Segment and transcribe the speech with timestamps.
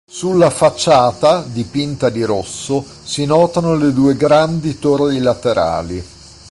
[0.11, 6.03] Sulla facciata, dipinta di rosso, si notano le due grandi torri laterali.